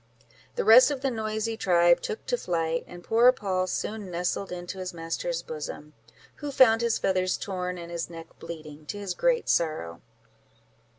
[0.55, 4.79] The rest of the noisy tribe took to flight, and poor Poll soon nestled into
[4.79, 5.93] his master's bosom,
[6.37, 10.01] who found his feathers torn, and his neck bleeding, to his great sorrow.